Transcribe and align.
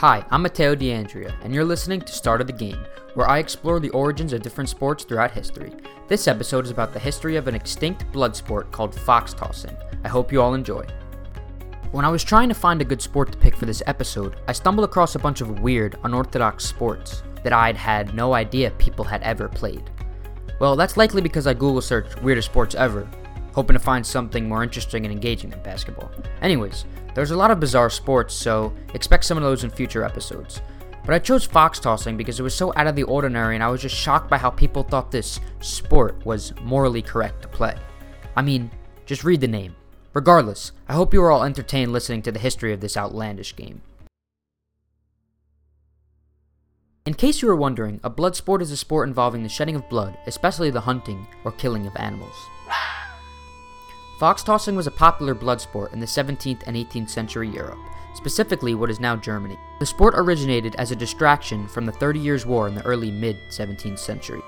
Hi, 0.00 0.26
I'm 0.30 0.42
Matteo 0.42 0.74
D'Andrea, 0.74 1.34
and 1.42 1.54
you're 1.54 1.64
listening 1.64 2.02
to 2.02 2.12
Start 2.12 2.42
of 2.42 2.46
the 2.46 2.52
Game, 2.52 2.84
where 3.14 3.30
I 3.30 3.38
explore 3.38 3.80
the 3.80 3.88
origins 3.88 4.34
of 4.34 4.42
different 4.42 4.68
sports 4.68 5.04
throughout 5.04 5.30
history. 5.30 5.72
This 6.06 6.28
episode 6.28 6.66
is 6.66 6.70
about 6.70 6.92
the 6.92 6.98
history 6.98 7.36
of 7.36 7.48
an 7.48 7.54
extinct 7.54 8.12
blood 8.12 8.36
sport 8.36 8.70
called 8.70 8.94
fox 8.94 9.32
tossing. 9.32 9.74
I 10.04 10.08
hope 10.08 10.30
you 10.30 10.42
all 10.42 10.52
enjoy. 10.52 10.84
When 11.92 12.04
I 12.04 12.10
was 12.10 12.22
trying 12.22 12.50
to 12.50 12.54
find 12.54 12.82
a 12.82 12.84
good 12.84 13.00
sport 13.00 13.32
to 13.32 13.38
pick 13.38 13.56
for 13.56 13.64
this 13.64 13.82
episode, 13.86 14.36
I 14.46 14.52
stumbled 14.52 14.86
across 14.86 15.14
a 15.14 15.18
bunch 15.18 15.40
of 15.40 15.60
weird, 15.60 15.96
unorthodox 16.04 16.66
sports 16.66 17.22
that 17.42 17.54
I'd 17.54 17.78
had 17.78 18.14
no 18.14 18.34
idea 18.34 18.72
people 18.72 19.06
had 19.06 19.22
ever 19.22 19.48
played. 19.48 19.90
Well, 20.60 20.76
that's 20.76 20.98
likely 20.98 21.22
because 21.22 21.46
I 21.46 21.54
Google 21.54 21.80
searched 21.80 22.22
weirdest 22.22 22.50
sports 22.50 22.74
ever, 22.74 23.08
hoping 23.56 23.74
to 23.74 23.80
find 23.80 24.06
something 24.06 24.46
more 24.46 24.62
interesting 24.62 25.06
and 25.06 25.12
engaging 25.12 25.48
than 25.48 25.62
basketball. 25.62 26.10
Anyways, 26.42 26.84
there's 27.14 27.30
a 27.30 27.36
lot 27.36 27.50
of 27.50 27.58
bizarre 27.58 27.88
sports, 27.88 28.34
so 28.34 28.70
expect 28.92 29.24
some 29.24 29.38
of 29.38 29.42
those 29.42 29.64
in 29.64 29.70
future 29.70 30.04
episodes. 30.04 30.60
But 31.06 31.14
I 31.14 31.18
chose 31.18 31.46
fox 31.46 31.80
tossing 31.80 32.18
because 32.18 32.38
it 32.38 32.42
was 32.42 32.54
so 32.54 32.74
out 32.76 32.86
of 32.86 32.96
the 32.96 33.04
ordinary 33.04 33.54
and 33.54 33.64
I 33.64 33.68
was 33.68 33.80
just 33.80 33.94
shocked 33.94 34.28
by 34.28 34.36
how 34.36 34.50
people 34.50 34.82
thought 34.82 35.10
this 35.10 35.40
sport 35.60 36.24
was 36.26 36.52
morally 36.60 37.00
correct 37.00 37.40
to 37.42 37.48
play. 37.48 37.76
I 38.36 38.42
mean, 38.42 38.70
just 39.06 39.24
read 39.24 39.40
the 39.40 39.48
name. 39.48 39.74
Regardless, 40.12 40.72
I 40.86 40.92
hope 40.92 41.14
you 41.14 41.22
are 41.22 41.30
all 41.30 41.42
entertained 41.42 41.92
listening 41.92 42.20
to 42.22 42.32
the 42.32 42.38
history 42.38 42.74
of 42.74 42.80
this 42.80 42.96
outlandish 42.96 43.56
game. 43.56 43.80
In 47.06 47.14
case 47.14 47.40
you 47.40 47.48
were 47.48 47.56
wondering, 47.56 48.00
a 48.04 48.10
blood 48.10 48.36
sport 48.36 48.60
is 48.60 48.70
a 48.70 48.76
sport 48.76 49.08
involving 49.08 49.42
the 49.42 49.48
shedding 49.48 49.76
of 49.76 49.88
blood, 49.88 50.18
especially 50.26 50.70
the 50.70 50.82
hunting 50.82 51.26
or 51.44 51.52
killing 51.52 51.86
of 51.86 51.96
animals. 51.96 52.34
Fox 54.18 54.42
tossing 54.42 54.74
was 54.74 54.86
a 54.86 54.90
popular 54.90 55.34
blood 55.34 55.60
sport 55.60 55.92
in 55.92 56.00
the 56.00 56.06
17th 56.06 56.62
and 56.66 56.74
18th 56.74 57.10
century 57.10 57.50
Europe, 57.50 57.78
specifically 58.14 58.74
what 58.74 58.88
is 58.88 58.98
now 58.98 59.14
Germany. 59.14 59.58
The 59.78 59.84
sport 59.84 60.14
originated 60.16 60.74
as 60.76 60.90
a 60.90 60.96
distraction 60.96 61.68
from 61.68 61.84
the 61.84 61.92
Thirty 61.92 62.18
Years' 62.18 62.46
War 62.46 62.66
in 62.66 62.74
the 62.74 62.84
early 62.86 63.10
mid 63.10 63.36
17th 63.50 63.98
century. 63.98 64.40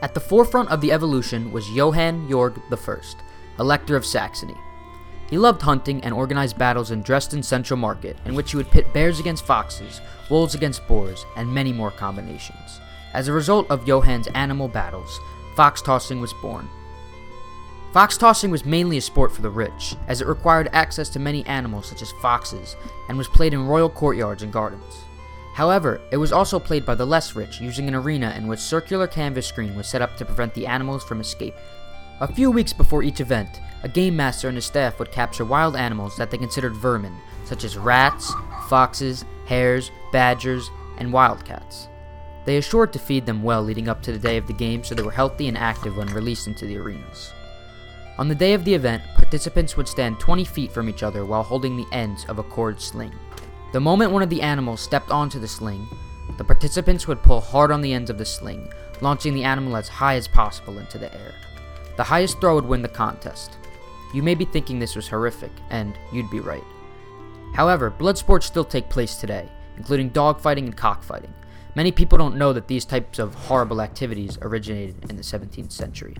At 0.00 0.14
the 0.14 0.20
forefront 0.20 0.70
of 0.70 0.80
the 0.80 0.92
evolution 0.92 1.50
was 1.50 1.70
Johann 1.70 2.28
Georg 2.28 2.60
I, 2.70 2.98
Elector 3.58 3.96
of 3.96 4.06
Saxony. 4.06 4.56
He 5.28 5.38
loved 5.38 5.62
hunting 5.62 6.04
and 6.04 6.14
organized 6.14 6.56
battles 6.56 6.92
in 6.92 7.02
Dresden 7.02 7.42
Central 7.42 7.78
Market, 7.78 8.16
in 8.26 8.36
which 8.36 8.52
he 8.52 8.56
would 8.56 8.70
pit 8.70 8.92
bears 8.92 9.18
against 9.18 9.44
foxes, 9.44 10.00
wolves 10.30 10.54
against 10.54 10.86
boars, 10.86 11.26
and 11.36 11.52
many 11.52 11.72
more 11.72 11.90
combinations. 11.90 12.80
As 13.12 13.26
a 13.26 13.32
result 13.32 13.68
of 13.70 13.86
Johann's 13.86 14.28
animal 14.28 14.68
battles, 14.68 15.18
fox 15.56 15.82
tossing 15.82 16.20
was 16.20 16.32
born. 16.34 16.68
Fox 17.96 18.18
tossing 18.18 18.50
was 18.50 18.66
mainly 18.66 18.98
a 18.98 19.00
sport 19.00 19.32
for 19.32 19.40
the 19.40 19.48
rich, 19.48 19.96
as 20.06 20.20
it 20.20 20.26
required 20.26 20.68
access 20.74 21.08
to 21.08 21.18
many 21.18 21.46
animals 21.46 21.88
such 21.88 22.02
as 22.02 22.12
foxes, 22.20 22.76
and 23.08 23.16
was 23.16 23.26
played 23.26 23.54
in 23.54 23.66
royal 23.66 23.88
courtyards 23.88 24.42
and 24.42 24.52
gardens. 24.52 25.00
However, 25.54 26.02
it 26.10 26.18
was 26.18 26.30
also 26.30 26.58
played 26.58 26.84
by 26.84 26.94
the 26.94 27.06
less 27.06 27.34
rich, 27.34 27.58
using 27.58 27.88
an 27.88 27.94
arena 27.94 28.34
in 28.36 28.48
which 28.48 28.60
circular 28.60 29.06
canvas 29.06 29.46
screen 29.46 29.74
was 29.74 29.88
set 29.88 30.02
up 30.02 30.14
to 30.18 30.26
prevent 30.26 30.52
the 30.52 30.66
animals 30.66 31.04
from 31.04 31.22
escaping. 31.22 31.58
A 32.20 32.30
few 32.30 32.50
weeks 32.50 32.74
before 32.74 33.02
each 33.02 33.22
event, 33.22 33.62
a 33.82 33.88
game 33.88 34.14
master 34.14 34.48
and 34.48 34.58
his 34.58 34.66
staff 34.66 34.98
would 34.98 35.10
capture 35.10 35.46
wild 35.46 35.74
animals 35.74 36.18
that 36.18 36.30
they 36.30 36.36
considered 36.36 36.76
vermin, 36.76 37.16
such 37.46 37.64
as 37.64 37.78
rats, 37.78 38.30
foxes, 38.68 39.24
hares, 39.46 39.90
badgers, 40.12 40.70
and 40.98 41.14
wildcats. 41.14 41.88
They 42.44 42.58
assured 42.58 42.92
to 42.92 42.98
feed 42.98 43.24
them 43.24 43.42
well 43.42 43.62
leading 43.62 43.88
up 43.88 44.02
to 44.02 44.12
the 44.12 44.18
day 44.18 44.36
of 44.36 44.46
the 44.48 44.52
game 44.52 44.84
so 44.84 44.94
they 44.94 45.02
were 45.02 45.10
healthy 45.10 45.48
and 45.48 45.56
active 45.56 45.96
when 45.96 46.08
released 46.08 46.46
into 46.46 46.66
the 46.66 46.76
arenas. 46.76 47.32
On 48.18 48.28
the 48.28 48.34
day 48.34 48.54
of 48.54 48.64
the 48.64 48.72
event, 48.72 49.02
participants 49.14 49.76
would 49.76 49.86
stand 49.86 50.18
20 50.18 50.44
feet 50.44 50.72
from 50.72 50.88
each 50.88 51.02
other 51.02 51.26
while 51.26 51.42
holding 51.42 51.76
the 51.76 51.86
ends 51.92 52.24
of 52.26 52.38
a 52.38 52.42
cord 52.42 52.80
sling. 52.80 53.12
The 53.72 53.80
moment 53.80 54.10
one 54.10 54.22
of 54.22 54.30
the 54.30 54.40
animals 54.40 54.80
stepped 54.80 55.10
onto 55.10 55.38
the 55.38 55.48
sling, 55.48 55.86
the 56.38 56.44
participants 56.44 57.06
would 57.06 57.22
pull 57.22 57.40
hard 57.40 57.70
on 57.70 57.80
the 57.80 57.92
ends 57.92 58.10
of 58.10 58.18
the 58.18 58.24
sling, 58.24 58.70
launching 59.00 59.34
the 59.34 59.44
animal 59.44 59.76
as 59.76 59.88
high 59.88 60.14
as 60.14 60.28
possible 60.28 60.78
into 60.78 60.98
the 60.98 61.12
air. 61.14 61.34
The 61.96 62.04
highest 62.04 62.40
throw 62.40 62.54
would 62.54 62.66
win 62.66 62.82
the 62.82 62.88
contest. 62.88 63.56
You 64.12 64.22
may 64.22 64.34
be 64.34 64.44
thinking 64.44 64.78
this 64.78 64.96
was 64.96 65.08
horrific, 65.08 65.52
and 65.70 65.98
you'd 66.12 66.30
be 66.30 66.40
right. 66.40 66.64
However, 67.54 67.90
blood 67.90 68.18
sports 68.18 68.46
still 68.46 68.64
take 68.64 68.90
place 68.90 69.16
today, 69.16 69.48
including 69.76 70.10
dogfighting 70.10 70.64
and 70.64 70.76
cockfighting. 70.76 71.32
Many 71.74 71.92
people 71.92 72.18
don't 72.18 72.36
know 72.36 72.52
that 72.52 72.68
these 72.68 72.84
types 72.84 73.18
of 73.18 73.34
horrible 73.34 73.80
activities 73.80 74.38
originated 74.42 75.10
in 75.10 75.16
the 75.16 75.22
17th 75.22 75.72
century. 75.72 76.16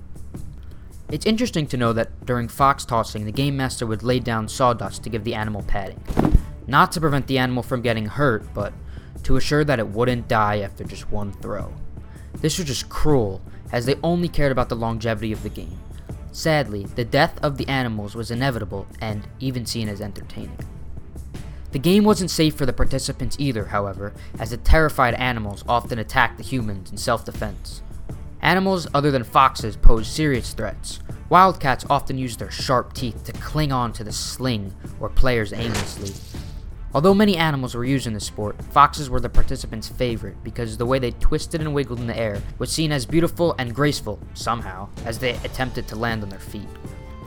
It's 1.09 1.27
interesting 1.27 1.69
to 1.69 1.77
know 1.77 1.93
that 1.93 2.27
during 2.27 2.49
fox 2.49 2.85
tossing, 2.85 3.27
the 3.27 3.33
game 3.33 3.57
master 3.57 3.87
would 3.87 4.03
lay 4.03 4.19
down 4.19 4.49
sawdust 4.49 5.05
to 5.05 5.11
give 5.11 5.23
the 5.23 5.35
animal 5.35 5.63
padding. 5.63 6.03
Not 6.67 6.91
to 6.93 7.01
prevent 7.01 7.29
the 7.29 7.39
animal 7.39 7.63
from 7.63 7.81
getting 7.81 8.07
hurt, 8.07 8.53
but 8.53 8.73
to 9.23 9.37
assure 9.37 9.65
that 9.65 9.79
it 9.79 9.89
wouldn't 9.89 10.27
die 10.27 10.59
after 10.61 10.83
just 10.83 11.11
one 11.13 11.33
throw. 11.33 11.73
This 12.35 12.59
was 12.59 12.67
just 12.67 12.89
cruel, 12.89 13.41
as 13.71 13.87
they 13.87 13.95
only 14.03 14.29
cared 14.29 14.51
about 14.51 14.69
the 14.69 14.77
longevity 14.77 15.31
of 15.31 15.45
the 15.45 15.49
game. 15.49 15.79
Sadly, 16.33 16.85
the 16.85 17.05
death 17.05 17.39
of 17.43 17.57
the 17.57 17.69
animals 17.69 18.17
was 18.17 18.33
inevitable 18.33 18.87
and 19.01 19.29
even 19.39 19.65
seen 19.65 19.89
as 19.89 20.01
entertaining. 20.01 20.59
The 21.71 21.79
game 21.79 22.05
wasn't 22.05 22.31
safe 22.31 22.55
for 22.55 22.67
the 22.67 22.73
participants 22.73 23.37
either, 23.39 23.67
however, 23.67 24.13
as 24.39 24.51
the 24.51 24.57
terrified 24.57 25.15
animals 25.15 25.63
often 25.69 25.99
attacked 25.99 26.37
the 26.37 26.43
humans 26.43 26.91
in 26.91 26.97
self 26.97 27.25
defense. 27.25 27.83
Animals 28.41 28.87
other 28.95 29.11
than 29.11 29.25
foxes 29.25 29.77
pose 29.77 30.07
serious 30.07 30.53
threats. 30.53 31.01
Wildcats 31.29 31.85
often 31.91 32.19
use 32.19 32.37
their 32.37 32.51
sharp 32.51 32.93
teeth 32.93 33.25
to 33.25 33.33
cling 33.33 33.73
on 33.73 33.93
to 33.95 34.05
the 34.05 34.13
sling 34.13 34.75
or 35.01 35.09
players 35.09 35.53
aimlessly. 35.53 36.13
Although 36.95 37.15
many 37.15 37.37
animals 37.37 37.75
were 37.75 37.85
used 37.85 38.07
in 38.07 38.15
the 38.15 38.21
sport, 38.21 38.63
foxes 38.73 39.11
were 39.11 39.21
the 39.21 39.29
participants' 39.29 39.89
favorite 39.89 40.43
because 40.43 40.77
the 40.77 40.87
way 40.87 40.99
they 40.99 41.11
twisted 41.11 41.61
and 41.61 41.75
wiggled 41.75 41.99
in 41.99 42.07
the 42.07 42.17
air 42.17 42.41
was 42.59 42.71
seen 42.71 42.93
as 42.93 43.05
beautiful 43.05 43.55
and 43.59 43.75
graceful, 43.75 44.19
somehow, 44.35 44.89
as 45.05 45.19
they 45.19 45.33
attempted 45.45 45.89
to 45.89 45.97
land 45.97 46.23
on 46.23 46.29
their 46.29 46.39
feet. 46.39 46.69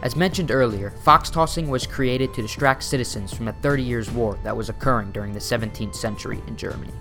As 0.01 0.15
mentioned 0.15 0.49
earlier, 0.49 0.91
fox 1.03 1.29
tossing 1.29 1.69
was 1.69 1.85
created 1.85 2.33
to 2.33 2.41
distract 2.41 2.83
citizens 2.83 3.33
from 3.33 3.49
a 3.49 3.53
Thirty 3.53 3.83
Years' 3.83 4.09
War 4.09 4.39
that 4.43 4.55
was 4.55 4.69
occurring 4.69 5.11
during 5.11 5.33
the 5.33 5.39
17th 5.39 5.93
century 5.93 6.41
in 6.47 6.55
Germany. 6.55 6.93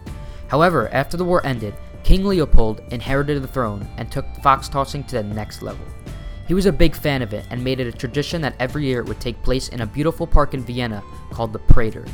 However, 0.48 0.88
after 0.92 1.16
the 1.16 1.24
war 1.24 1.46
ended, 1.46 1.74
King 2.08 2.24
Leopold 2.24 2.80
inherited 2.90 3.42
the 3.42 3.46
throne 3.46 3.86
and 3.98 4.10
took 4.10 4.24
fox 4.36 4.66
tossing 4.66 5.04
to 5.04 5.16
the 5.16 5.22
next 5.22 5.60
level. 5.60 5.84
He 6.46 6.54
was 6.54 6.64
a 6.64 6.72
big 6.72 6.96
fan 6.96 7.20
of 7.20 7.34
it 7.34 7.44
and 7.50 7.62
made 7.62 7.80
it 7.80 7.86
a 7.86 7.92
tradition 7.92 8.40
that 8.40 8.56
every 8.58 8.86
year 8.86 9.00
it 9.00 9.06
would 9.06 9.20
take 9.20 9.42
place 9.42 9.68
in 9.68 9.82
a 9.82 9.86
beautiful 9.86 10.26
park 10.26 10.54
in 10.54 10.62
Vienna 10.62 11.02
called 11.30 11.52
the 11.52 11.58
Prater. 11.58 12.06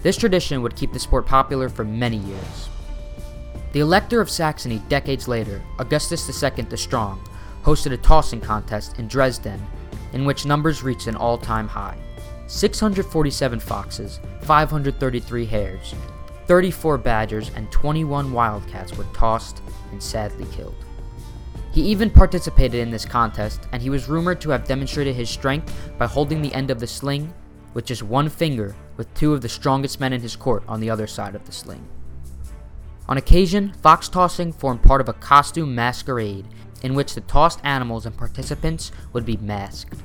This 0.00 0.16
tradition 0.16 0.62
would 0.62 0.74
keep 0.74 0.94
the 0.94 0.98
sport 0.98 1.26
popular 1.26 1.68
for 1.68 1.84
many 1.84 2.16
years. 2.16 2.70
The 3.72 3.80
Elector 3.80 4.22
of 4.22 4.30
Saxony 4.30 4.78
decades 4.88 5.28
later, 5.28 5.60
Augustus 5.78 6.42
II 6.42 6.64
the 6.64 6.78
Strong, 6.78 7.22
hosted 7.64 7.92
a 7.92 7.98
tossing 7.98 8.40
contest 8.40 8.98
in 8.98 9.08
Dresden 9.08 9.62
in 10.14 10.24
which 10.24 10.46
numbers 10.46 10.82
reached 10.82 11.06
an 11.06 11.16
all 11.16 11.36
time 11.36 11.68
high 11.68 11.98
647 12.46 13.60
foxes, 13.60 14.20
533 14.40 15.44
hares, 15.44 15.94
34 16.46 16.98
badgers, 16.98 17.50
and 17.54 17.70
21 17.72 18.32
wildcats 18.32 18.96
were 18.96 19.06
tossed 19.14 19.62
and 19.92 20.02
sadly 20.02 20.46
killed. 20.52 20.74
He 21.72 21.82
even 21.82 22.10
participated 22.10 22.80
in 22.80 22.90
this 22.90 23.04
contest, 23.04 23.66
and 23.72 23.82
he 23.82 23.90
was 23.90 24.08
rumored 24.08 24.40
to 24.42 24.50
have 24.50 24.66
demonstrated 24.66 25.16
his 25.16 25.28
strength 25.28 25.74
by 25.98 26.06
holding 26.06 26.40
the 26.40 26.54
end 26.54 26.70
of 26.70 26.78
the 26.78 26.86
sling 26.86 27.32
with 27.72 27.84
just 27.84 28.02
one 28.02 28.28
finger, 28.28 28.76
with 28.96 29.12
two 29.14 29.32
of 29.34 29.40
the 29.40 29.48
strongest 29.48 29.98
men 29.98 30.12
in 30.12 30.20
his 30.20 30.36
court 30.36 30.62
on 30.68 30.80
the 30.80 30.88
other 30.88 31.06
side 31.06 31.34
of 31.34 31.44
the 31.44 31.52
sling. 31.52 31.88
On 33.08 33.18
occasion, 33.18 33.72
fox 33.82 34.08
tossing 34.08 34.52
formed 34.52 34.82
part 34.82 35.00
of 35.00 35.08
a 35.08 35.14
costume 35.14 35.74
masquerade 35.74 36.46
in 36.82 36.94
which 36.94 37.14
the 37.14 37.20
tossed 37.22 37.60
animals 37.64 38.06
and 38.06 38.16
participants 38.16 38.92
would 39.12 39.26
be 39.26 39.36
masked. 39.38 39.98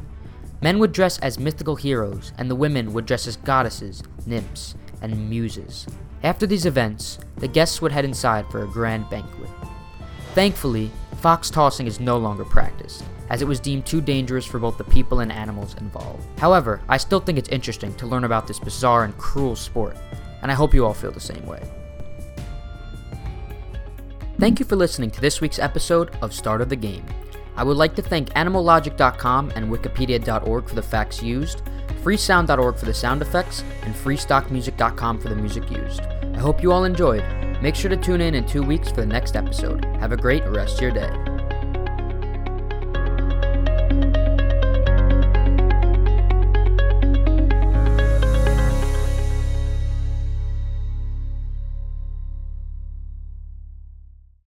Men 0.61 0.79
would 0.79 0.91
dress 0.91 1.19
as 1.19 1.39
mythical 1.39 1.75
heroes, 1.75 2.33
and 2.37 2.49
the 2.49 2.55
women 2.55 2.93
would 2.93 3.05
dress 3.05 3.27
as 3.27 3.37
goddesses, 3.37 4.03
nymphs, 4.25 4.75
and 5.01 5.29
muses. 5.29 5.85
After 6.23 6.45
these 6.45 6.65
events, 6.65 7.17
the 7.37 7.47
guests 7.47 7.81
would 7.81 7.91
head 7.91 8.03
inside 8.03 8.45
for 8.49 8.63
a 8.63 8.67
grand 8.67 9.09
banquet. 9.09 9.49
Thankfully, 10.33 10.91
fox 11.17 11.49
tossing 11.49 11.87
is 11.87 11.99
no 11.99 12.17
longer 12.17 12.43
practiced, 12.43 13.03
as 13.29 13.41
it 13.41 13.47
was 13.47 13.59
deemed 13.59 13.85
too 13.85 14.01
dangerous 14.01 14.45
for 14.45 14.59
both 14.59 14.77
the 14.77 14.83
people 14.83 15.21
and 15.21 15.31
animals 15.31 15.75
involved. 15.75 16.27
However, 16.37 16.81
I 16.89 16.97
still 16.97 17.19
think 17.19 17.37
it's 17.37 17.49
interesting 17.49 17.95
to 17.95 18.05
learn 18.05 18.25
about 18.25 18.47
this 18.47 18.59
bizarre 18.59 19.05
and 19.05 19.17
cruel 19.17 19.55
sport, 19.55 19.97
and 20.41 20.51
I 20.51 20.55
hope 20.55 20.73
you 20.73 20.85
all 20.85 20.93
feel 20.93 21.11
the 21.11 21.19
same 21.19 21.45
way. 21.45 21.61
Thank 24.39 24.59
you 24.59 24.65
for 24.65 24.75
listening 24.75 25.11
to 25.11 25.21
this 25.21 25.41
week's 25.41 25.59
episode 25.59 26.15
of 26.21 26.33
Start 26.33 26.61
of 26.61 26.69
the 26.69 26.75
Game. 26.75 27.05
I 27.59 27.63
would 27.63 27.75
like 27.75 27.93
to 27.95 28.01
thank 28.01 28.29
AnimalLogic.com 28.29 29.51
and 29.53 29.69
Wikipedia.org 29.69 30.69
for 30.69 30.75
the 30.75 30.81
facts 30.81 31.21
used, 31.21 31.61
freesound.org 32.01 32.77
for 32.77 32.85
the 32.85 32.93
sound 32.93 33.21
effects, 33.21 33.65
and 33.81 33.93
freestockmusic.com 33.93 35.19
for 35.19 35.27
the 35.27 35.35
music 35.35 35.69
used. 35.69 35.99
I 35.99 36.39
hope 36.39 36.63
you 36.63 36.71
all 36.71 36.85
enjoyed. 36.85 37.25
Make 37.61 37.75
sure 37.75 37.89
to 37.89 37.97
tune 37.97 38.21
in 38.21 38.33
in 38.33 38.47
two 38.47 38.63
weeks 38.63 38.87
for 38.87 39.01
the 39.01 39.07
next 39.07 39.35
episode. 39.35 39.83
Have 39.99 40.13
a 40.13 40.17
great 40.17 40.45
rest 40.45 40.75
of 40.75 40.83
your 40.83 40.91
day. 40.91 41.28